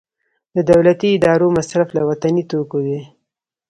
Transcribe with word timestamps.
د 0.55 0.57
دولتي 0.71 1.07
ادارو 1.17 1.47
مصرف 1.57 1.87
له 1.97 2.01
وطني 2.09 2.43
توکو 2.51 2.79
دی 2.87 2.99